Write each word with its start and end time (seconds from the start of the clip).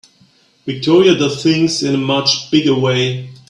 Victoria 0.65 1.13
does 1.15 1.43
things 1.43 1.83
in 1.83 1.93
a 1.93 1.97
much 1.99 2.49
bigger 2.49 2.73
way. 2.73 3.29